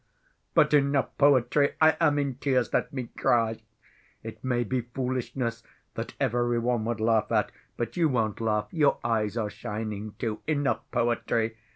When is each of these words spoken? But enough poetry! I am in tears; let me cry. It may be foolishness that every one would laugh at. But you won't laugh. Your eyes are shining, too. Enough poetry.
But 0.55 0.73
enough 0.73 1.15
poetry! 1.19 1.75
I 1.79 1.95
am 2.01 2.17
in 2.17 2.33
tears; 2.37 2.73
let 2.73 2.91
me 2.91 3.11
cry. 3.15 3.61
It 4.23 4.43
may 4.43 4.63
be 4.63 4.81
foolishness 4.81 5.61
that 5.93 6.15
every 6.19 6.57
one 6.57 6.85
would 6.85 6.99
laugh 6.99 7.31
at. 7.31 7.51
But 7.77 7.95
you 7.95 8.09
won't 8.09 8.41
laugh. 8.41 8.67
Your 8.71 8.97
eyes 9.03 9.37
are 9.37 9.51
shining, 9.51 10.15
too. 10.17 10.39
Enough 10.47 10.79
poetry. 10.89 11.55